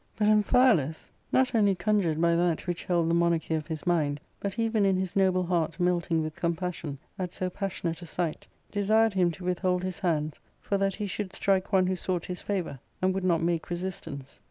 But 0.17 0.29
Amphialus, 0.29 1.09
not 1.31 1.53
only 1.53 1.75
conjured 1.75 2.19
by 2.19 2.35
that 2.35 2.65
which 2.65 2.85
held 2.85 3.07
the 3.07 3.13
monarchy 3.13 3.53
of 3.53 3.67
his 3.67 3.85
mind, 3.85 4.19
but 4.39 4.57
even 4.57 4.83
in 4.83 4.97
his 4.97 5.15
noble 5.15 5.43
heart 5.43 5.79
melting 5.79 6.23
with 6.23 6.35
compassion 6.35 6.97
at 7.19 7.35
so 7.35 7.51
passionate 7.51 8.01
a 8.01 8.07
sight, 8.07 8.47
desired 8.71 9.13
him 9.13 9.29
to 9.33 9.43
withhold 9.45 9.83
his 9.83 9.99
hands, 9.99 10.39
for 10.59 10.75
that 10.79 10.95
he 10.95 11.05
should 11.05 11.33
strike 11.33 11.71
one 11.71 11.85
who 11.85 11.95
sought 11.95 12.25
his 12.25 12.41
favour, 12.41 12.79
and 12.99 13.13
would 13.13 13.23
not 13.23 13.43
make 13.43 13.69
resistance. 13.69 14.39